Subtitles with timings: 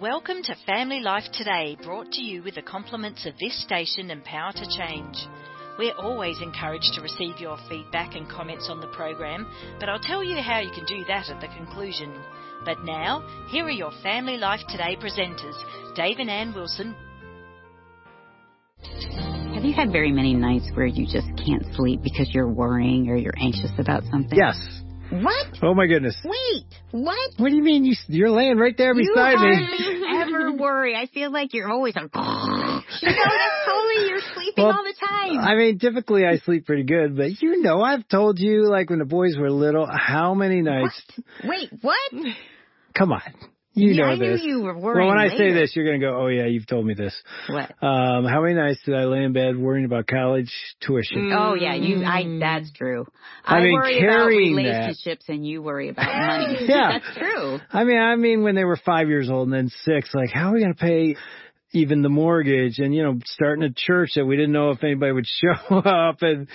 [0.00, 4.24] Welcome to Family Life Today, brought to you with the compliments of this station and
[4.24, 5.14] Power to Change.
[5.78, 9.46] We're always encouraged to receive your feedback and comments on the program,
[9.78, 12.18] but I'll tell you how you can do that at the conclusion.
[12.64, 16.96] But now, here are your Family Life Today presenters, Dave and Ann Wilson.
[19.52, 23.16] Have you had very many nights where you just can't sleep because you're worrying or
[23.16, 24.38] you're anxious about something?
[24.38, 24.56] Yes.
[25.10, 25.46] What?
[25.62, 26.16] Oh my goodness.
[26.24, 27.30] Wait, what?
[27.36, 27.84] What do you mean?
[27.84, 29.54] You, you're laying right there You beside me.
[29.54, 30.94] hardly ever worry.
[30.94, 34.94] I feel like you're always like, you know, that's totally you're sleeping Well, all the
[34.98, 35.38] time.
[35.38, 39.00] I mean, typically I sleep pretty good, but you know, I've told you, like when
[39.00, 41.02] the boys were little, how many nights.
[41.44, 41.98] Wait, what?
[42.96, 43.22] Come on.
[43.74, 44.42] You Yeah, know I knew this.
[44.42, 46.66] you were worrying well, when I say this, you're going to go, oh yeah, you've
[46.66, 47.14] told me this.
[47.48, 47.70] What?
[47.82, 51.32] Um, how many nights did I lay in bed worrying about college tuition?
[51.32, 52.04] Oh yeah, you.
[52.04, 52.24] I.
[52.40, 53.06] That's true.
[53.44, 56.06] I I, mean, worry about carrying that- relationships, and you worry about
[56.48, 56.66] money.
[56.68, 56.98] Yeah.
[56.98, 57.60] that's true.
[57.72, 60.50] I mean, I mean, when they were five years old and then six, like, how
[60.50, 61.16] are we going to pay
[61.72, 62.80] even the mortgage?
[62.80, 65.26] And, you know, starting a church that we didn't know if anybody would
[65.68, 66.48] show up and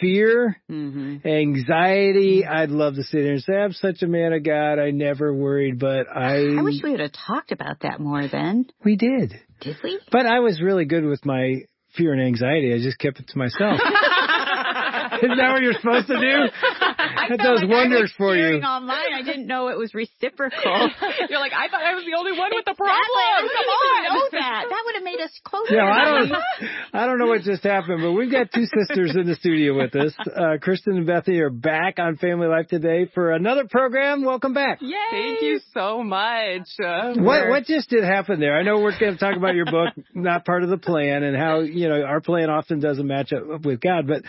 [0.00, 2.44] fear, hmm anxiety.
[2.46, 4.78] I'd love to sit there and say, I'm such a man of God.
[4.78, 8.66] I never worried, but I, I wish we would have talked about that more then.
[8.84, 9.34] we did.
[9.60, 9.98] Did we?
[10.10, 11.62] But I was really good with my
[11.96, 12.74] fear and anxiety.
[12.74, 13.80] I just kept it to myself.
[15.22, 16.50] Isn't that what you're supposed to do?
[17.28, 18.60] That does wonders for you.
[18.60, 20.60] Online, I didn't know it was reciprocal.
[21.30, 22.90] You're like, I thought I was the only one with the Exactly.
[22.90, 23.48] I problem.
[23.48, 24.00] didn't Come on.
[24.04, 24.62] even know that.
[24.70, 25.74] That would have made us closer.
[25.74, 26.32] Yeah, I don't,
[26.92, 29.94] I don't know what just happened, but we've got two sisters in the studio with
[29.94, 30.12] us.
[30.26, 34.24] Uh, Kristen and Bethany are back on Family Life today for another program.
[34.24, 34.78] Welcome back.
[34.80, 34.96] Yay.
[35.10, 36.66] Thank you so much.
[36.82, 38.56] Uh, What what just did happen there?
[38.58, 41.36] I know we're going to talk about your book, not part of the plan, and
[41.36, 44.22] how you know our plan often doesn't match up with God, but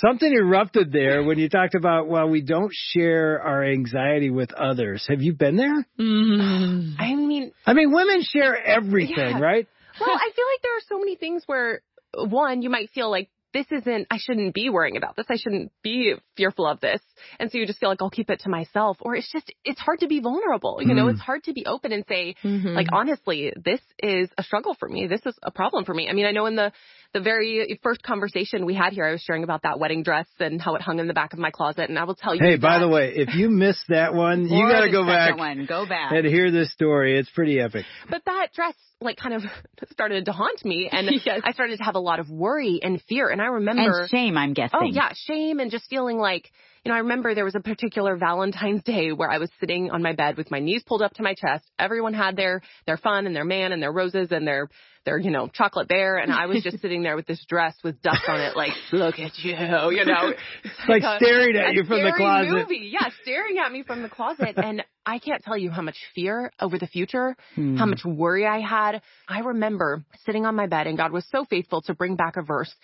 [0.00, 5.04] something erupted there when you talked about well, we don't share our anxiety with others.
[5.08, 5.86] Have you been there?
[5.98, 6.94] Mm.
[6.98, 9.40] I mean, I mean, women share everything, Yeah.
[9.40, 9.66] right?
[10.00, 11.82] well, I feel like there are so many things where,
[12.14, 15.24] one, you might feel like this isn't, I shouldn't be worrying about this.
[15.30, 17.00] I shouldn't be fearful of this.
[17.40, 18.98] And so you just feel like I'll keep it to myself.
[19.00, 20.80] Or it's just, it's hard to be vulnerable.
[20.82, 21.12] You know, Mm.
[21.12, 22.68] it's hard to be open and say, Mm-hmm.
[22.74, 25.06] like, honestly, this is a struggle for me.
[25.06, 26.08] This is a problem for me.
[26.10, 26.72] I mean, I know in the,
[27.14, 30.60] the very first conversation we had here, I was sharing about that wedding dress and
[30.60, 31.88] how it hung in the back of my closet.
[31.88, 32.42] And I will tell you.
[32.42, 35.66] Hey, by the way, if you missed that one, you got to go back One.
[35.66, 36.12] Go back.
[36.12, 37.18] and hear this story.
[37.18, 37.86] It's pretty epic.
[38.10, 39.42] But that dress like kind of
[39.90, 41.40] started to haunt me and Yes.
[41.44, 43.28] I started to have a lot of worry and fear.
[43.28, 44.78] And I remember and shame, I'm oh, guessing.
[44.80, 46.50] Oh yeah, shame and just feeling like,
[46.88, 50.02] you know, I remember there was a particular Valentine's Day where I was sitting on
[50.02, 51.64] my bed with my knees pulled up to my chest.
[51.78, 54.70] Everyone had their their fun and their man and their roses and their
[55.04, 58.00] their, you know, chocolate bear and I was just sitting there with this dress with
[58.00, 60.32] dust on it like, look at you, you know.
[60.88, 62.50] Like a- staring at a you from the closet.
[62.52, 62.90] Movie.
[62.90, 66.50] Yeah, staring at me from the closet and I can't tell you how much fear
[66.58, 67.76] over the future, Hmm.
[67.76, 69.02] how much worry I had.
[69.28, 72.42] I remember sitting on my bed and God was so faithful to bring back a
[72.42, 72.74] verse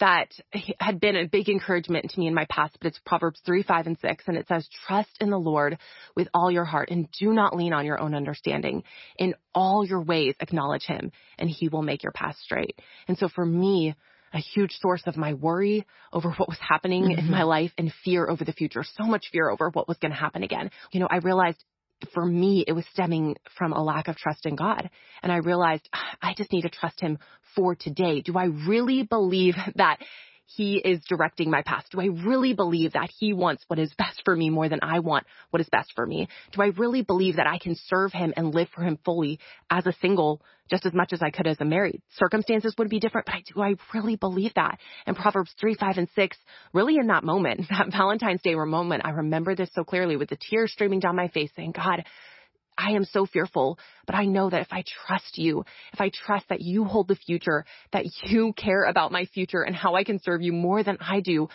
[0.00, 0.28] that
[0.78, 3.86] had been a big encouragement to me in my past, but it's Proverbs 3, 5,
[3.86, 4.24] and 6.
[4.26, 5.78] And it says, trust in the Lord
[6.14, 8.82] with all your heart and do not lean on your own understanding.
[9.18, 12.78] In all your ways, acknowledge him and he will make your path straight.
[13.08, 13.94] And so for me,
[14.32, 18.28] a huge source of my worry over what was happening in my life and fear
[18.28, 20.70] over the future, so much fear over what was going to happen again.
[20.92, 21.62] You know, I realized
[22.12, 24.90] for me, it was stemming from a lack of trust in God.
[25.22, 27.18] And I realized "Ah, I just need to trust him
[27.56, 28.20] for today.
[28.20, 29.98] Do I really believe that
[30.46, 31.84] he is directing my path?
[31.90, 35.00] Do I really believe that he wants what is best for me more than I
[35.00, 36.28] want what is best for me?
[36.52, 39.40] Do I really believe that I can serve him and live for him fully
[39.70, 40.40] as a single
[40.70, 42.00] just as much as I could as a married?
[42.16, 44.78] Circumstances would be different, but I, do I really believe that?
[45.06, 46.36] And Proverbs 3, 5, and 6,
[46.72, 50.38] really in that moment, that Valentine's Day moment, I remember this so clearly with the
[50.50, 52.04] tears streaming down my face saying, God,
[52.78, 56.48] I am so fearful, but I know that if I trust you, if I trust
[56.48, 60.20] that you hold the future, that you care about my future and how I can
[60.20, 61.48] serve you more than I do,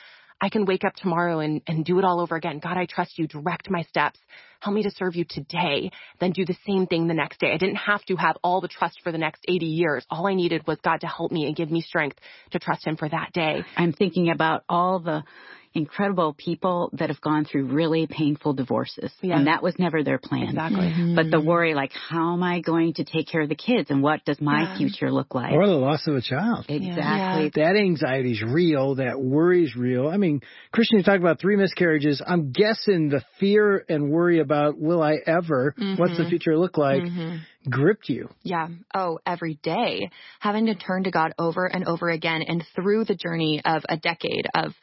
[0.44, 2.60] I can wake up tomorrow and, and do it all over again.
[2.60, 3.28] God, I trust you.
[3.28, 4.20] Direct my steps.
[4.60, 7.52] Help me to serve you today, then do the same thing the next day.
[7.52, 10.06] I didn't have to have all the trust for the next 80 years.
[10.10, 12.18] All I needed was God to help me and give me strength
[12.51, 13.63] to trust him for that day.
[13.75, 15.24] I'm thinking about all the
[15.73, 19.12] incredible people that have gone through really painful divorces.
[19.21, 19.38] Yeah.
[19.38, 20.50] And that was never their plan.
[20.50, 20.88] Exactly.
[20.88, 21.15] Mm-hmm.
[21.15, 24.03] But the worry, like, how am I going to take care of the kids and
[24.03, 24.77] what does my Yeah.
[24.77, 25.53] future look like?
[25.53, 26.65] Or the loss of a child.
[26.68, 27.51] exactly.
[27.56, 28.95] That anxiety's real.
[28.95, 30.09] That worry's real.
[30.09, 30.41] I mean,
[30.71, 32.21] Kristen, you talked about three miscarriages.
[32.25, 36.29] I'm guessing the fear and worry about will I ever, what's the mm-hmm.
[36.29, 37.69] future look like, mm-hmm.
[37.69, 38.29] gripped you.
[38.44, 38.68] Yeah.
[38.94, 40.09] Oh, every day.
[40.39, 43.97] Having to turn to God over and over again and through the journey of a
[43.97, 44.73] decade of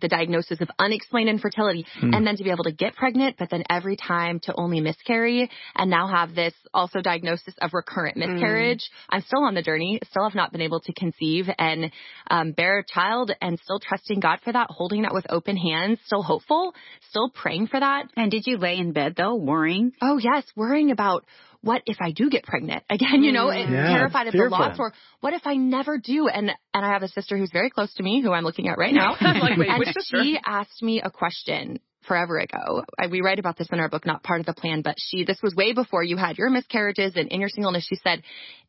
[0.00, 2.12] the diagnosis of unexplained infertility Hmm.
[2.14, 5.50] and then to be able to get pregnant, but then every time to only miscarry
[5.76, 8.90] and now have this also diagnosis of recurrent miscarriage.
[9.08, 11.90] I'm still on the journey, still have not been able to conceive and
[12.30, 15.98] um, bear a child and still trusting God for that, holding that with open hands,
[16.06, 16.74] still hopeful,
[17.08, 18.06] still praying for that.
[18.16, 19.92] And did you lay in bed though, worrying?
[20.02, 21.24] Oh yes, worrying about
[21.64, 24.76] what if I do get pregnant again, you know, and Yeah, terrified of the loss
[24.78, 26.28] or what if I never do?
[26.28, 28.78] And, and I have a sister who's very close to me who I'm looking at
[28.78, 29.16] right now.
[29.22, 32.84] like, wait, and she asked me a question forever ago.
[32.98, 35.24] I, we write about this in our book, not part of the plan, but she,
[35.24, 37.86] this was way before you had your miscarriages and in your singleness.
[37.88, 38.22] She said,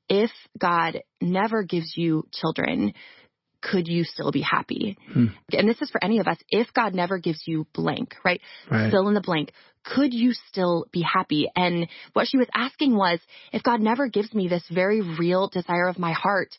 [0.08, 2.94] if God never gives you children,
[3.72, 4.98] could you still be happy?
[5.12, 5.28] Hmm.
[5.52, 6.38] And this is for any of us.
[6.50, 8.42] If God never gives you blank, right?
[8.70, 8.92] Right.
[8.92, 9.52] Fill in the blank.
[9.84, 11.50] Could you still be happy?
[11.56, 13.20] And what she was asking was,
[13.54, 16.50] if God never gives me this very real desire of my heart,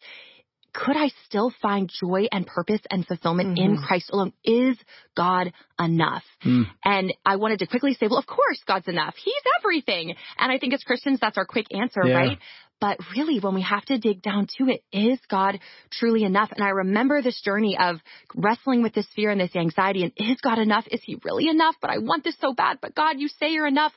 [0.72, 4.32] could I still find joy and purpose and fulfillment in Christ alone?
[4.44, 4.76] Is
[5.16, 6.22] God enough?
[6.42, 6.62] Hmm.
[6.84, 9.14] And I wanted to quickly say, well, of course God's enough.
[9.16, 10.14] He's everything.
[10.38, 12.14] And I think as Christians, that's our quick answer, Yeah.
[12.14, 12.38] right?
[12.80, 15.58] But really, when we have to dig down to it, is God
[15.90, 16.50] truly enough?
[16.52, 17.96] And I remember this journey of
[18.34, 20.02] wrestling with this fear and this anxiety.
[20.02, 20.84] And is God enough?
[20.90, 21.76] Is he really enough?
[21.80, 22.78] But I want this so bad.
[22.82, 23.92] But God, you say you're enough.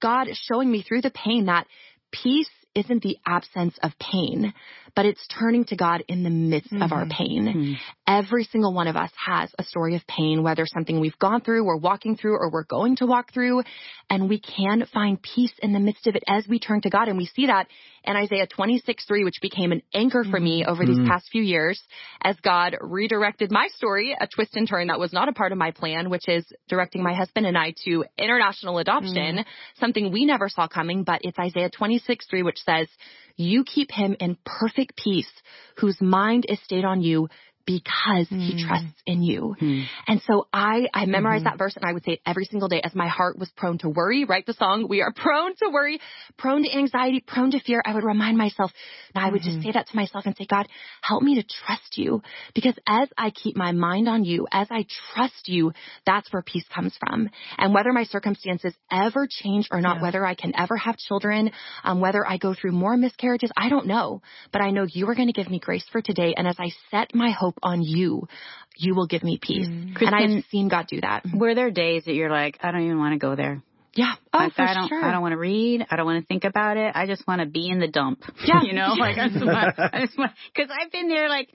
[0.00, 1.66] God is showing me through the pain that
[2.10, 4.52] peace isn't the absence of pain,
[4.96, 7.10] but it's turning to God in the midst of our mm-hmm.
[7.10, 7.52] pain.
[7.52, 7.72] Hmm.
[8.06, 11.64] Every single one of us has a story of pain, whether something we've gone through,
[11.64, 13.62] we're walking through, or we're going to walk through.
[14.10, 17.08] And we can find peace in the midst of it as we turn to God.
[17.08, 17.68] And we see that
[18.04, 20.70] in Isaiah 26, 3, which became an anchor for me mm-hmm.
[20.70, 21.08] over these mm-hmm.
[21.08, 21.82] past few years
[22.22, 25.58] as God redirected my story, a twist and turn that was not a part of
[25.58, 29.44] my plan, which is directing my husband and I to international adoption, mm.
[29.78, 32.88] something we never saw coming, but it's Isaiah 26, 3, which says,
[33.36, 35.30] you keep him in perfect peace
[35.76, 37.28] whose mind is stayed on you
[37.66, 38.68] because he hmm.
[38.68, 39.56] trusts in you.
[39.58, 39.82] Hmm.
[40.06, 41.52] And so I, I memorized mm-hmm.
[41.52, 43.78] that verse and I would say it every single day as my heart was prone
[43.78, 44.44] to worry, right?
[44.44, 46.00] The song, we are prone to worry,
[46.36, 47.82] prone to anxiety, prone to fear.
[47.84, 48.70] I would remind myself,
[49.14, 49.62] and I would just mm-hmm.
[49.62, 50.66] say that to myself and say, God,
[51.02, 52.22] help me to trust you
[52.54, 55.72] because as I keep my mind on you, as I trust you,
[56.06, 57.28] that's where peace comes from.
[57.58, 61.50] And whether my circumstances ever change or not, whether I can ever have children,
[61.82, 64.22] um, whether I go through more miscarriages, I don't know,
[64.52, 66.34] but I know you are going to give me grace for today.
[66.36, 68.28] And as I set my hope on you,
[68.76, 69.66] you will give me peace.
[69.66, 71.24] And I've seen God do that.
[71.34, 73.62] Were there days that you're like, I don't even want to go there?
[73.96, 74.14] Yeah.
[74.32, 75.04] Oh, Like, for I don't, sure.
[75.04, 75.86] I don't want to read.
[75.88, 76.90] I don't want to think about it.
[76.96, 78.24] I just want to be in the dump.
[78.44, 78.62] Yeah.
[78.64, 81.48] you know, like I just want, I just want, cause I've been there like,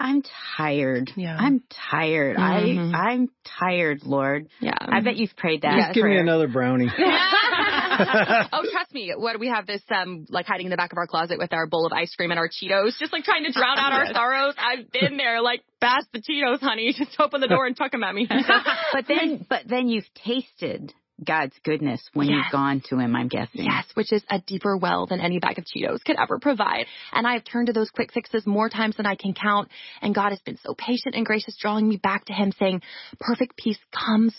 [0.00, 0.22] I'm
[0.56, 1.10] tired.
[1.14, 1.36] Yeah.
[1.38, 2.38] I'm tired.
[2.38, 2.94] Mhm.
[2.94, 3.28] I, I'm
[3.60, 4.48] tired, Lord.
[4.60, 4.72] yeah.
[4.80, 5.76] I bet you've prayed that.
[5.78, 6.88] Just give me another brownie.
[8.52, 9.12] oh, trust me.
[9.16, 11.66] What we have this um like hiding in the back of our closet with our
[11.66, 14.54] bowl of ice cream and our Cheetos, just like trying to drown out our sorrows.
[14.58, 16.92] I've been there, like bash the Cheetos, honey.
[16.96, 18.28] Just open the door and chuck them at me.
[18.92, 20.92] But then, but then you've tasted
[21.24, 22.36] God's goodness when Yes.
[22.44, 23.14] you've gone to Him.
[23.16, 23.64] I'm guessing.
[23.64, 26.86] Yes, which is a deeper well than any bag of Cheetos could ever provide.
[27.12, 29.68] And I've turned to those quick fixes more times than I can count.
[30.00, 32.82] And God has been so patient and gracious, drawing me back to Him, saying,
[33.20, 34.34] perfect peace comes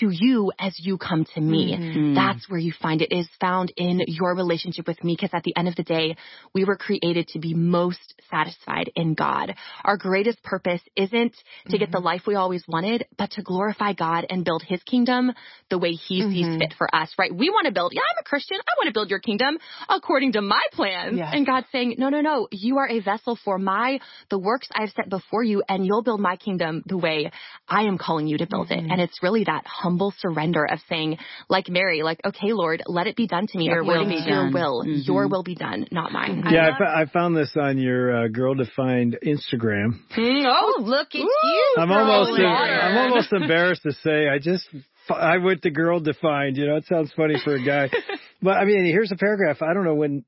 [0.00, 1.76] to you as you come to me.
[1.78, 2.14] Mm.
[2.14, 5.16] That's where you find it is found in your relationship with me.
[5.16, 6.16] Because at the end of the day,
[6.54, 9.54] we were created to be most satisfied in God.
[9.84, 11.34] Our greatest purpose isn't
[11.68, 12.06] to get the mm-hmm.
[12.06, 15.32] life we always wanted, but to glorify God and build his kingdom
[15.70, 16.58] the way he sees mm-hmm.
[16.58, 17.34] fit for us, right?
[17.34, 18.58] We want to build, yeah, I'm a Christian.
[18.58, 19.58] I want to build your kingdom
[19.88, 21.18] according to my plans.
[21.18, 21.30] Yes.
[21.32, 24.90] And God's saying, no, no, no, you are a vessel for my, the works I've
[24.90, 27.30] set before you and you'll build my kingdom the way
[27.68, 28.78] I am calling you to build it.
[28.78, 33.16] And it's really that humble surrender of saying, like Mary, like, okay, Lord, let it
[33.16, 34.52] be done to me Your will be to your done.
[34.52, 34.82] will.
[34.84, 35.06] Mhm.
[35.06, 36.42] Your will be done, not mine.
[36.50, 39.88] yeah, I, fo- I found this on your uh, Girl Defined Instagram.
[40.18, 41.74] oh, Look at you.
[41.78, 42.40] I'm almost Lord.
[42.86, 44.66] I'm almost embarrassed to say I just
[45.10, 46.56] I went to Girl Defined.
[46.56, 47.90] You know, it sounds funny for a guy,
[48.42, 49.60] but I mean, here's a paragraph.
[49.62, 50.24] I don't know when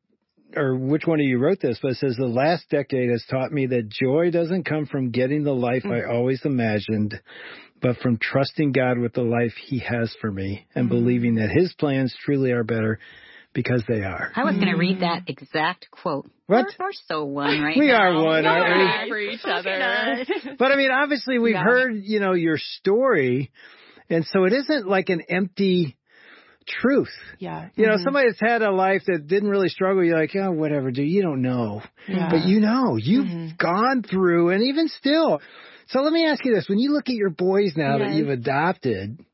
[0.55, 3.53] or which one of you wrote this, but it says the last decade has taught
[3.53, 6.15] me that joy doesn't come from getting the life I mm-hmm.
[6.15, 7.21] always imagined,
[7.83, 10.97] but from trusting God with the life He has for me and mm-hmm.
[10.97, 12.99] believing that His plans truly are better
[13.57, 14.31] because they are.
[14.37, 14.79] I was going to mm.
[14.79, 16.31] read that exact quote.
[16.47, 16.67] What?
[16.79, 18.03] We're, we're so one right We now.
[18.03, 19.09] are one, aren't we?
[19.09, 20.26] For each other.
[20.59, 21.65] But I mean, obviously we've Yeah.
[21.65, 23.50] heard, you know, your story.
[24.11, 25.97] And so it isn't like an empty
[26.67, 27.13] truth.
[27.39, 27.69] Yeah.
[27.75, 28.05] You know, mm-hmm.
[28.05, 31.23] somebody that's had a life that didn't really struggle, you're like, oh, whatever, dude, you
[31.23, 31.83] don't know.
[32.09, 32.29] Yeah.
[32.31, 33.57] But you know, you've mm-hmm.
[33.57, 35.41] gone through and even still.
[35.89, 36.69] So let me ask you this.
[36.69, 39.25] When you look at your boys now that you've adopted,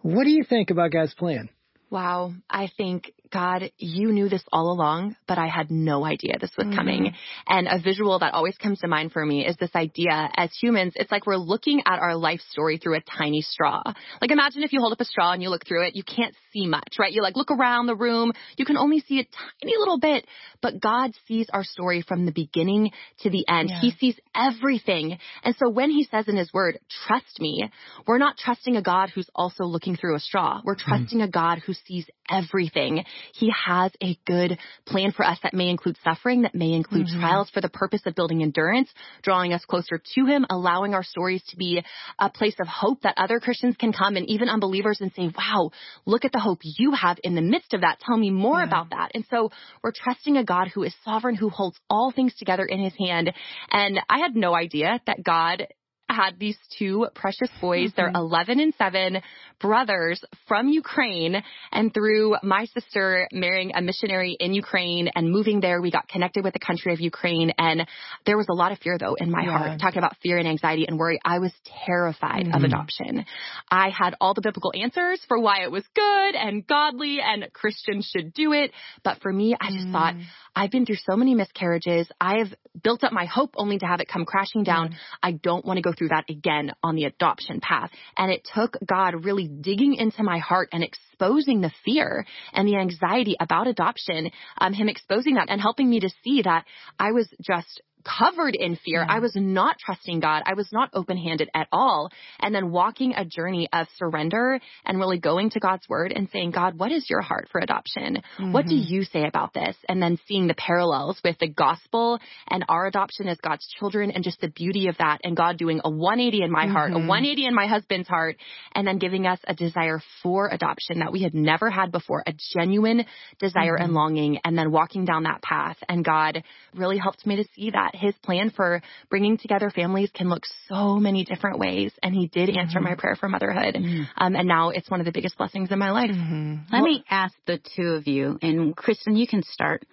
[0.00, 1.50] what do you think about God's plan?
[1.90, 2.32] Wow.
[2.50, 6.66] I think God, you knew this all along, but I had no idea this was
[6.66, 6.76] mm-hmm.
[6.76, 7.14] coming.
[7.46, 10.94] And a visual that always comes to mind for me is this idea as humans,
[10.96, 13.82] it's like we're looking at our life story through a tiny straw.
[14.20, 16.34] Like imagine if you hold up a straw and you look through it, you can't
[16.52, 17.12] see much, right?
[17.12, 20.26] You like look around the room, you can only see a tiny little bit,
[20.62, 23.70] but God sees our story from the beginning to the end.
[23.70, 23.80] Yeah.
[23.80, 25.18] He sees everything.
[25.44, 27.70] And so when he says in his word, trust me,
[28.06, 30.60] we're not trusting a God who's also looking through a straw.
[30.64, 30.90] We're mm-hmm.
[30.90, 31.28] trusting mm-hmm.
[31.28, 33.04] a God who sees everything.
[33.34, 37.20] He has a good plan for us that may include suffering, that may include mm-hmm.
[37.20, 38.90] trials for the purpose of building endurance,
[39.22, 41.82] drawing us closer to him, allowing our stories to be
[42.18, 45.70] a place of hope that other Christians can come and even unbelievers and say, wow,
[46.06, 48.00] look at the hope you have in the midst of that.
[48.00, 48.66] Tell me more yeah.
[48.66, 49.12] about that.
[49.14, 49.50] And so
[49.82, 53.32] we're trusting a God who is sovereign, who holds all things together in his hand.
[53.70, 55.66] And I had no idea that God
[56.08, 57.90] had these two precious boys.
[57.90, 57.96] Mm-hmm.
[57.96, 59.22] They're 11 and 7
[59.60, 61.42] brothers from Ukraine.
[61.72, 66.44] And through my sister marrying a missionary in Ukraine and moving there, we got connected
[66.44, 67.52] with the country of Ukraine.
[67.58, 67.86] And
[68.26, 69.58] there was a lot of fear though in my yeah.
[69.58, 71.20] heart, talking about fear and anxiety and worry.
[71.24, 71.52] I was
[71.86, 72.54] terrified mm-hmm.
[72.54, 73.24] of adoption.
[73.70, 78.10] I had all the biblical answers for why it was good and godly and Christians
[78.12, 78.72] should do it.
[79.02, 79.92] But for me, I just mm.
[79.92, 80.14] thought,
[80.58, 82.08] I've been through so many miscarriages.
[82.20, 84.88] I've built up my hope only to have it come crashing down.
[84.88, 84.94] Mm.
[85.22, 87.92] I don't want to go through that again on the adoption path.
[88.16, 92.74] And it took God really digging into my heart and exposing the fear and the
[92.74, 96.64] anxiety about adoption, um, him exposing that and helping me to see that
[96.98, 99.04] I was just covered in fear.
[99.06, 100.42] I was not trusting God.
[100.46, 102.10] I was not open handed at all.
[102.40, 106.52] And then walking a journey of surrender and really going to God's word and saying,
[106.52, 108.22] God, what is your heart for adoption?
[108.38, 108.52] Mm-hmm.
[108.52, 108.92] What do mm-hmm.
[108.92, 109.76] you say about this?
[109.88, 114.24] And then seeing the parallels with the gospel and our adoption as God's children and
[114.24, 116.72] just the beauty of that and God doing a 180 in my mm-hmm.
[116.72, 117.08] heart, a mm-hmm.
[117.08, 118.36] 180 in my husband's heart,
[118.72, 122.32] and then giving us a desire for adoption that we had never had before, a
[122.54, 123.04] genuine
[123.38, 123.84] desire mm-hmm.
[123.84, 125.76] and longing, and then walking down that path.
[125.88, 126.42] And God
[126.74, 130.96] really helped me to see that his plan for bringing together families can look so
[130.96, 131.92] many different ways.
[132.02, 132.88] And he did answer mm-hmm.
[132.88, 133.74] my prayer for motherhood.
[133.74, 134.02] Mm-hmm.
[134.16, 136.10] Um, and now it's one of the biggest blessings in my life.
[136.10, 136.54] Mm-hmm.
[136.72, 139.84] Let well, me ask the two of you, and Kristen, you can start.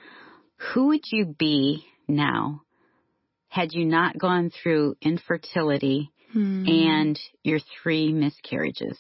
[0.74, 2.62] Who would you be now
[3.50, 6.66] had you not gone through infertility hmm.
[6.68, 8.98] and your three miscarriages?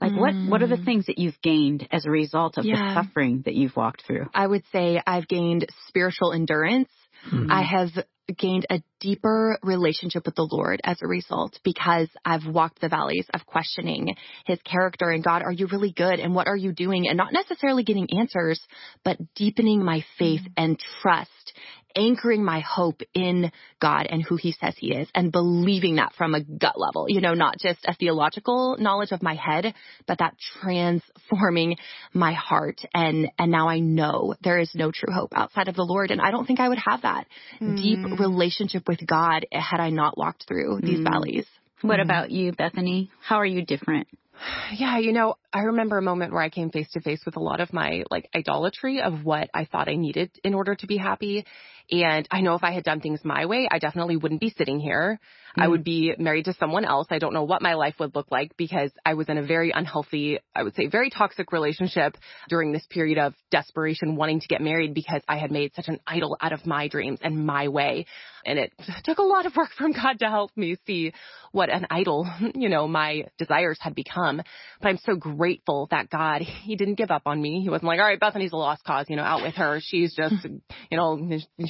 [0.00, 0.84] Like what what are the hmm.
[0.84, 2.74] things that you've gained as a result of yeah.
[2.74, 4.26] the suffering that you've walked through?
[4.34, 6.90] I would say I've gained spiritual endurance
[7.32, 7.50] Mm-hmm.
[7.50, 7.90] I have
[8.38, 13.26] gained a deeper relationship with the Lord as a result because I've walked the valleys
[13.34, 14.14] of questioning
[14.46, 16.20] his character and God, are you really good?
[16.20, 17.06] And what are you doing?
[17.06, 18.60] And not necessarily getting answers,
[19.04, 20.64] but deepening my faith mm-hmm.
[20.64, 21.52] and trust
[21.96, 26.34] anchoring my hope in God and who he says he is and believing that from
[26.34, 29.74] a gut level, you know, not just a theological knowledge of my head,
[30.06, 31.76] but that transforming
[32.12, 32.80] my heart.
[32.94, 36.10] And, and now I know there is no true hope outside of the Lord.
[36.10, 37.26] And I don't think I would have that
[37.60, 37.76] mm.
[37.76, 41.10] deep relationship with God had I not walked through these mm.
[41.10, 41.46] valleys.
[41.82, 42.04] What mm.
[42.04, 43.10] about you, Bethany?
[43.22, 44.08] How are you different?
[44.76, 47.40] Yeah, you know, I remember a moment where I came face to face with a
[47.40, 50.96] lot of my like idolatry of what I thought I needed in order to be
[50.96, 51.44] happy.
[51.90, 54.80] And I know if I had done things my way, I definitely wouldn't be sitting
[54.80, 55.20] here.
[55.58, 55.62] Mm.
[55.62, 55.84] I would mm.
[55.84, 57.08] be married to someone else.
[57.10, 59.70] I don't know what my life would look like because I was in a very
[59.70, 62.16] unhealthy, I would say very toxic relationship
[62.48, 66.00] during this period of desperation wanting to get married because I had made such an
[66.06, 68.06] idol out of my dreams and my way.
[68.46, 68.72] And it
[69.04, 71.12] took a lot of work from God to help me see
[71.52, 74.42] what an idol, you know, my desires had become.
[74.80, 77.62] But I'm so grateful that God, He didn't give up on me.
[77.62, 79.78] He wasn't like, all right, Bethany's a lost cause, you know, out with her.
[79.80, 80.44] She's just,
[80.90, 81.16] you know,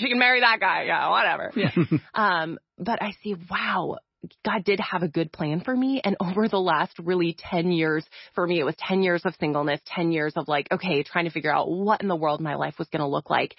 [0.05, 0.85] she can marry that guy.
[0.85, 1.53] Yeah, whatever.
[1.57, 1.99] Yeah.
[2.15, 3.97] um, but I see, wow,
[4.45, 6.01] God did have a good plan for me.
[6.05, 9.81] And over the last really 10 years, for me, it was 10 years of singleness,
[9.87, 12.79] 10 years of like, okay, trying to figure out what in the world my life
[12.79, 13.57] was going to look like.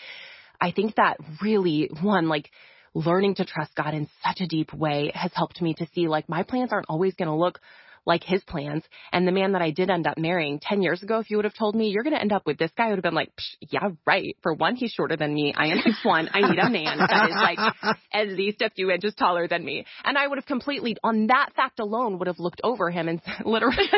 [0.60, 2.50] I think that really, one, like,
[2.94, 6.30] learning to trust God in such a deep way has helped me to see like
[6.30, 7.60] my plans aren't always going to look
[8.06, 8.84] like his plans.
[9.12, 11.46] And the man that I did end up marrying 10 years ago, if you would
[11.46, 13.14] have told me you're going to end up with this guy, I would have been
[13.14, 13.32] like,
[13.62, 14.38] yeah, right.
[14.42, 15.54] For one, he's shorter than me.
[15.56, 16.30] I am six one.
[16.34, 19.86] I need a man that is like at least a few inches taller than me.
[20.04, 23.22] And I would have completely, on that fact alone, would have looked over him and
[23.44, 23.78] literally,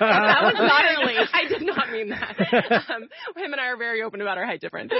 [0.00, 2.36] that was not really, I did not mean that.
[2.90, 4.92] Um, him and I are very open about our height difference.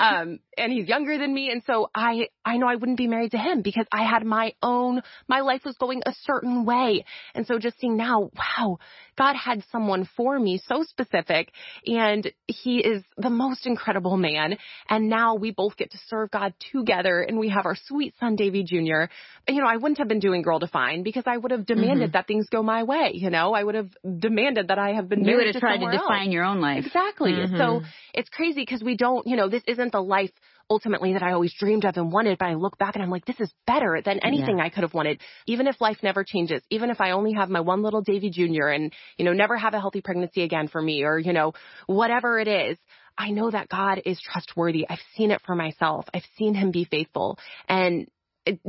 [0.00, 1.50] Um, and he's younger than me.
[1.50, 4.54] And so I, I know I wouldn't be married to him because I had my
[4.62, 7.04] own, my life was going a certain way.
[7.34, 8.78] And so just seeing now, wow,
[9.16, 11.50] God had someone for me so specific
[11.86, 14.56] and he is the most incredible man.
[14.88, 18.36] And now we both get to serve God together and we have our sweet son,
[18.36, 19.04] Davy Jr.
[19.48, 22.12] You know, I wouldn't have been doing Girl Defined because I would have demanded mm-hmm.
[22.12, 23.12] that things go my way.
[23.14, 25.90] You know, I would have demanded that I have been You would have tried to
[25.90, 26.32] define else.
[26.32, 26.84] your own life.
[26.86, 27.32] Exactly.
[27.32, 27.56] Mm-hmm.
[27.56, 30.32] So it's crazy because we don't, you know, this isn't the life
[30.70, 33.24] ultimately that I always dreamed of and wanted, but I look back and I'm like,
[33.24, 34.64] this is better than anything yeah.
[34.64, 35.20] I could have wanted.
[35.46, 38.68] Even if life never changes, even if I only have my one little Davy Jr.
[38.68, 41.52] and, you know, never have a healthy pregnancy again for me or, you know,
[41.86, 42.78] whatever it is,
[43.16, 44.86] I know that God is trustworthy.
[44.88, 46.06] I've seen it for myself.
[46.12, 48.08] I've seen him be faithful and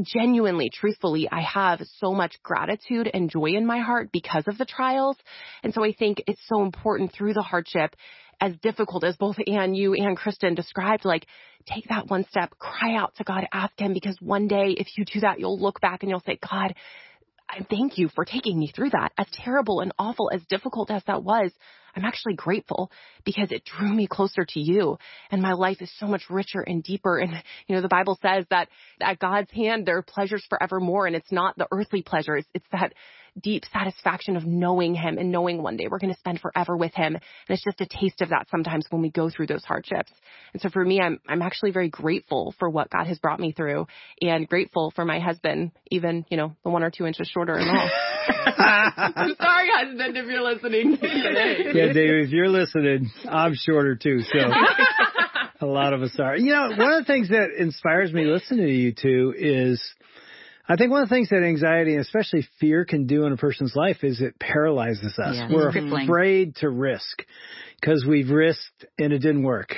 [0.01, 4.65] genuinely, truthfully, I have so much gratitude and joy in my heart because of the
[4.65, 5.17] trials.
[5.63, 7.95] And so I think it's so important through the hardship
[8.41, 11.25] as difficult as both Ann, you and Kristen described, like
[11.65, 15.05] take that one step, cry out to God, ask him because one day if you
[15.05, 16.75] do that, you'll look back and you'll say, God,
[17.49, 19.11] I thank you for taking me through that.
[19.17, 21.51] As terrible and awful, as difficult as that was,
[21.95, 22.91] I'm actually grateful
[23.23, 24.97] because it drew me closer to you
[25.31, 27.19] and my life is so much richer and deeper.
[27.19, 27.31] And,
[27.67, 28.67] you know, the Bible says that
[29.01, 32.45] at God's hand, there are pleasures forevermore and it's not the earthly pleasures.
[32.53, 32.93] It's that
[33.41, 36.93] deep satisfaction of knowing him and knowing one day we're going to spend forever with
[36.93, 37.15] him.
[37.15, 40.11] And it's just a taste of that sometimes when we go through those hardships.
[40.53, 43.51] And so for me, I'm, I'm actually very grateful for what God has brought me
[43.51, 43.87] through
[44.21, 47.69] and grateful for my husband, even, you know, the one or two inches shorter and
[47.69, 47.89] all.
[48.57, 51.71] I'm sorry, husband, if you're listening today.
[51.73, 54.39] Yeah, Dave, if you're listening, I'm shorter too, so
[55.61, 56.37] a lot of us are.
[56.37, 59.81] You know, one of the things that inspires me listening to you two is
[60.67, 63.37] I think one of the things that anxiety and especially fear can do in a
[63.37, 65.35] person's life is it paralyzes us.
[65.35, 67.23] Yeah, We're afraid to risk
[67.79, 69.75] because we've risked and it didn't work.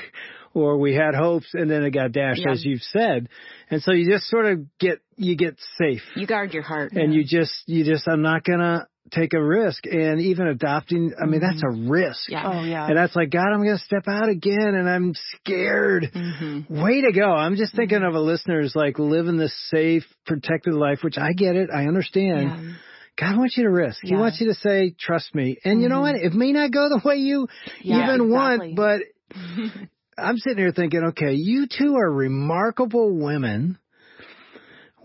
[0.53, 2.53] Or we had hopes and then it got dashed, yeah.
[2.53, 3.29] as you've said.
[3.69, 6.01] And so you just sort of get, you get safe.
[6.15, 6.93] You guard your heart.
[6.93, 7.19] And yeah.
[7.19, 11.39] you just, you just, I'm not gonna, take a risk and even adopting i mean
[11.39, 11.89] that's a mm-hmm.
[11.89, 12.43] risk yeah.
[12.45, 16.09] oh yeah and that's like god i'm going to step out again and i'm scared
[16.13, 16.81] mm-hmm.
[16.81, 18.07] way to go i'm just thinking mm-hmm.
[18.07, 22.49] of a listeners like living this safe protected life which i get it i understand
[22.49, 22.73] yeah.
[23.19, 23.97] God wants you to risk.
[24.03, 24.09] Yeah.
[24.09, 25.57] He wants you to say, trust me.
[25.63, 25.81] And mm-hmm.
[25.81, 26.17] you know what?
[26.17, 27.47] It may not go the way you
[27.81, 28.75] yeah, even exactly.
[28.75, 29.01] want, but
[30.19, 33.79] I'm sitting here thinking, okay, you two are remarkable women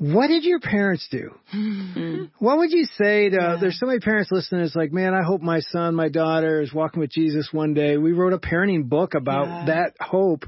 [0.02, 1.30] what did your parents do?
[1.54, 2.24] Mm-hmm.
[2.40, 3.56] What would you say to, yeah.
[3.60, 6.74] there's so many parents listening, it's like, man, I hope my son, my daughter is
[6.74, 7.96] walking with Jesus one day.
[7.98, 9.64] We wrote a parenting book about yeah.
[9.66, 10.44] that hope.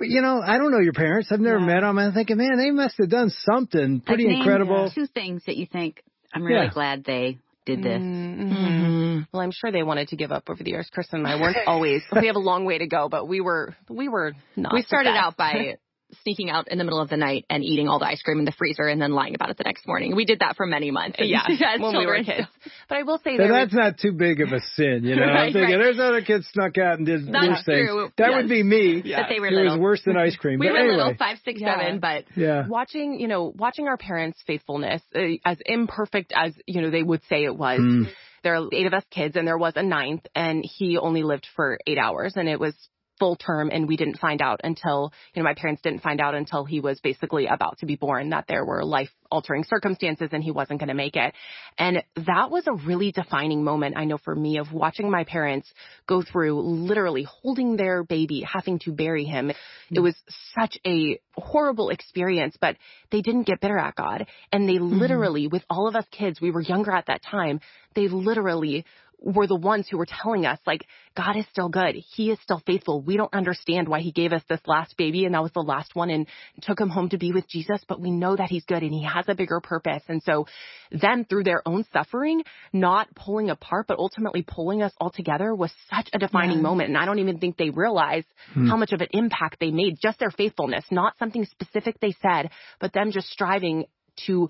[0.00, 1.30] You know, I don't know your parents.
[1.32, 1.66] I've never yeah.
[1.66, 1.98] met them.
[1.98, 4.92] I'm thinking, man, they must have done something pretty incredible.
[4.94, 6.00] Two things that you think,
[6.32, 8.00] I'm really glad they did this.
[8.00, 8.52] Mm-hmm.
[8.52, 9.20] Mm-hmm.
[9.32, 10.88] Well, I'm sure they wanted to give up over the years.
[10.92, 12.02] Chris and I weren't always.
[12.12, 14.72] we have a long way to go, but we were we were not.
[14.72, 15.78] We started out by
[16.22, 18.44] sneaking out in the middle of the night and eating all the ice cream in
[18.44, 20.14] the freezer and then lying about it the next morning.
[20.14, 21.18] We did that for many months.
[21.20, 21.46] Yeah,
[21.78, 22.46] when we were kids.
[22.88, 23.78] But I will say that that's was...
[23.78, 25.22] not too big of a sin, you know.
[25.26, 25.82] right, I'm thinking right.
[25.82, 28.02] there's other kids snuck out and did that's worse true.
[28.02, 28.12] things.
[28.18, 28.36] That yes.
[28.36, 29.02] would be me.
[29.04, 29.22] Yeah.
[29.22, 29.72] But they were it little.
[29.72, 30.58] was worse than ice cream.
[30.58, 30.96] we but were anyway.
[30.96, 31.78] little, five, six, yeah.
[31.78, 32.00] seven.
[32.00, 36.90] But yeah, watching you know watching our parents' faithfulness, uh, as imperfect as you know
[36.90, 37.80] they would say it was.
[37.80, 38.08] Mm.
[38.42, 41.46] There are eight of us kids, and there was a ninth, and he only lived
[41.56, 42.74] for eight hours, and it was
[43.20, 46.34] full term and we didn't find out until, you know, my parents didn't find out
[46.34, 50.42] until he was basically about to be born that there were life altering circumstances and
[50.42, 51.32] he wasn't going to make it.
[51.78, 55.72] And that was a really defining moment, I know for me, of watching my parents
[56.08, 59.52] go through literally holding their baby, having to bury him.
[59.90, 60.16] It was
[60.58, 62.76] such a horrible experience, but
[63.12, 64.26] they didn't get bitter at God.
[64.50, 64.98] And they mm-hmm.
[64.98, 65.52] literally, mm-hmm.
[65.52, 67.60] with all of us kids, we were younger at that time,
[67.94, 68.84] they literally
[69.20, 71.94] were the ones who were telling us, like, God is still good.
[72.14, 73.02] He is still faithful.
[73.02, 75.94] We don't understand why he gave us this last baby and that was the last
[75.94, 76.26] one and
[76.62, 79.04] took him home to be with Jesus, but we know that he's good and he
[79.04, 80.02] has a bigger purpose.
[80.08, 80.46] And so
[80.90, 85.72] then through their own suffering, not pulling apart, but ultimately pulling us all together was
[85.94, 86.62] such a defining yeah.
[86.62, 86.88] moment.
[86.88, 88.68] And I don't even think they realize hmm.
[88.68, 92.50] how much of an impact they made, just their faithfulness, not something specific they said,
[92.80, 93.84] but them just striving
[94.26, 94.48] to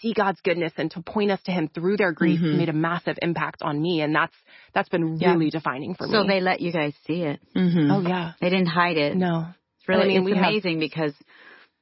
[0.00, 2.58] see God's goodness and to point us to him through their grief mm-hmm.
[2.58, 4.00] made a massive impact on me.
[4.00, 4.34] And that's,
[4.74, 5.50] that's been really yeah.
[5.50, 6.18] defining for so me.
[6.18, 7.40] So they let you guys see it.
[7.56, 7.90] Mm-hmm.
[7.90, 8.32] Oh yeah.
[8.40, 9.16] They didn't hide it.
[9.16, 9.46] No.
[9.78, 11.14] It's really, I mean, it's amazing have, because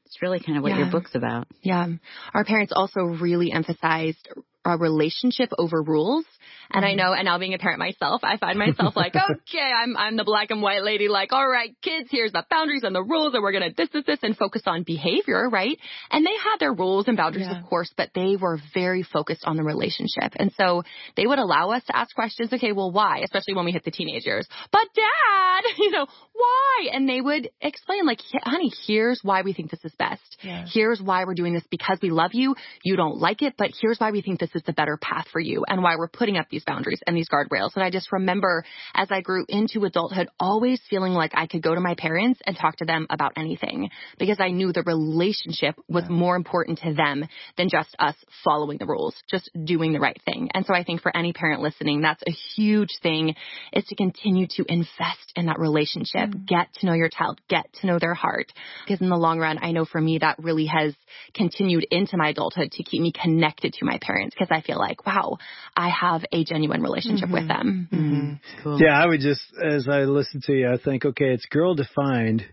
[0.07, 0.79] it's really kind of what yeah.
[0.79, 1.47] your book's about.
[1.63, 1.87] Yeah.
[2.35, 4.29] Our parents also really emphasized
[4.65, 6.25] a relationship over rules.
[6.71, 6.99] And I mm-hmm.
[6.99, 10.25] know, and now being a parent myself, I find myself like, okay, I'm, I'm the
[10.25, 13.43] black and white lady, like, all right, kids, here's the boundaries and the rules, and
[13.43, 15.79] we're going to this, this, this, and focus on behavior, right?
[16.11, 17.59] And they had their rules and boundaries, yeah.
[17.59, 20.33] of course, but they were very focused on the relationship.
[20.37, 20.83] And so
[21.17, 23.21] they would allow us to ask questions, okay, well, why?
[23.25, 24.47] Especially when we hit the teenage years.
[24.71, 26.89] But dad, you know, why?
[26.93, 30.37] And they would explain, like, honey, here's why we think this is best.
[30.43, 30.67] Yeah.
[30.71, 32.55] Here's why we're doing this because we love you.
[32.83, 35.41] You don't like it, but here's why we think this is the better path for
[35.41, 37.71] you and why we're putting up these boundaries and these guardrails.
[37.75, 41.75] And I just remember as I grew into adulthood, always feeling like I could go
[41.75, 46.05] to my parents and talk to them about anything because I knew the relationship was
[46.05, 46.15] yeah.
[46.15, 47.25] more important to them
[47.57, 50.49] than just us following the rules, just doing the right thing.
[50.55, 53.35] And so I think for any parent listening, that's a huge thing
[53.73, 56.45] is to continue to invest in that relationship, mm-hmm.
[56.45, 58.53] get to know your child, get to know their heart.
[58.85, 60.95] Because in the long run, I know for me that really has
[61.35, 65.07] continued into my adulthood to keep me connected to my parents because I feel like,
[65.07, 65.39] wow,
[65.77, 67.35] I have a genuine relationship mm-hmm.
[67.35, 67.89] with them.
[67.93, 68.15] Mm-hmm.
[68.15, 68.63] mm-hmm.
[68.63, 68.81] Cool.
[68.81, 72.45] Yeah, I would just, as I listen to you, I think, okay, it's girl defined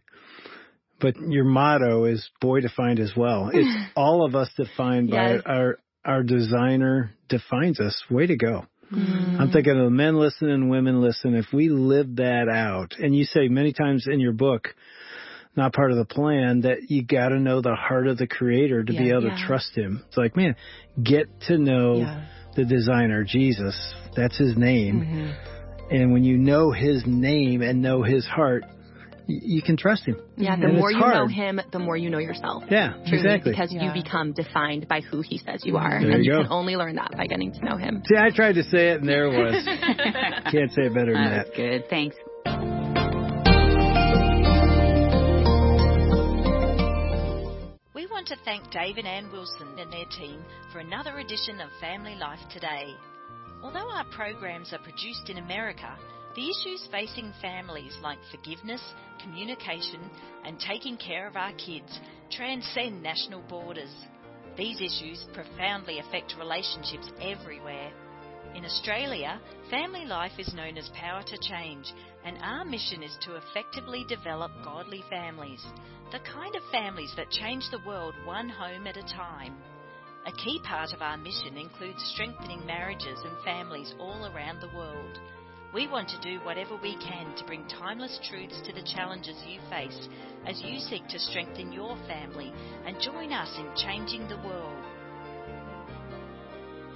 [0.99, 3.51] but your motto is boy defined as well.
[3.53, 5.41] It's all of us defined yes.
[5.43, 8.01] by our our designer defines us.
[8.10, 8.65] Way to go.
[8.93, 9.39] Mm.
[9.39, 11.36] I'm thinking of men listen and women listen.
[11.36, 14.75] If we live that out, and you say many times in your book,
[15.55, 18.84] not part of the plan, that you got to know the heart of the creator
[18.84, 19.36] to yeah, be able yeah.
[19.36, 20.03] to trust him.
[20.08, 20.55] It's like, man,
[21.01, 22.25] get to know yeah.
[22.56, 23.76] The designer, Jesus.
[24.15, 25.02] That's his name.
[25.02, 25.96] Mm-hmm.
[25.96, 28.63] And when you know his name and know his heart,
[29.28, 30.18] you can trust him.
[30.38, 31.15] Yeah, the and more you hard.
[31.15, 32.63] know him, the more you know yourself.
[32.70, 33.52] Yeah, truly, exactly.
[33.52, 33.94] Because yeah.
[33.94, 36.00] you become defined by who he says you are.
[36.00, 38.04] There and you, you can only learn that by getting to know him.
[38.06, 39.65] See, I tried to say it and there it was.
[40.52, 41.48] Can't say it better than that.
[41.48, 41.89] That's good.
[41.89, 42.15] Thanks.
[48.06, 51.72] We want to thank Dave and Ann Wilson and their team for another edition of
[51.82, 52.94] Family Life Today.
[53.63, 55.98] Although our programs are produced in America,
[56.36, 58.82] the issues facing families like forgiveness,
[59.24, 60.08] communication,
[60.46, 63.89] and taking care of our kids transcend national borders.
[64.56, 67.91] These issues profoundly affect relationships everywhere.
[68.56, 73.36] In Australia, family life is known as Power to Change, and our mission is to
[73.36, 75.62] effectively develop godly families,
[76.13, 79.58] the kind of families that change the world one home at a time.
[80.26, 85.20] A key part of our mission includes strengthening marriages and families all around the world.
[85.74, 89.60] We want to do whatever we can to bring timeless truths to the challenges you
[89.70, 90.08] face
[90.48, 92.54] as you seek to strengthen your family
[92.86, 94.94] and join us in changing the world.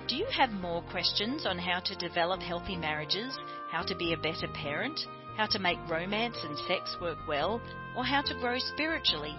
[0.10, 3.38] Do you have more questions on how to develop healthy marriages,
[3.72, 5.00] how to be a better parent,
[5.38, 7.62] how to make romance and sex work well,
[7.96, 9.36] or how to grow spiritually?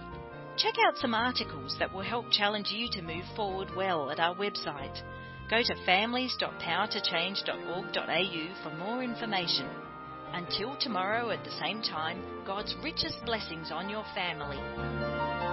[0.57, 4.35] Check out some articles that will help challenge you to move forward well at our
[4.35, 5.01] website
[5.51, 9.67] Go to families.powertochange.org.au for more information.
[10.31, 15.50] Until tomorrow at the same time, God's richest blessings on your family.